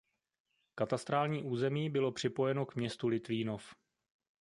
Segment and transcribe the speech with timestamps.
[0.75, 3.75] Katastrální území bylo připojeno k městu Litvínov.